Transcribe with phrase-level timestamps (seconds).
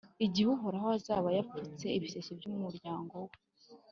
[0.25, 3.35] Igihe Uhoraho azaba yapfutse ibisebe by’umuryango we,